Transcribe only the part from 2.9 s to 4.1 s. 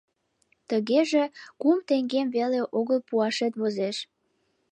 пуашет возеш.